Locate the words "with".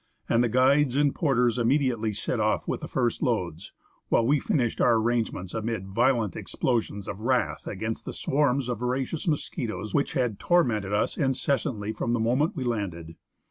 2.67-2.81